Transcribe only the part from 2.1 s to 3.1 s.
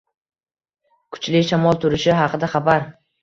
haqida xabar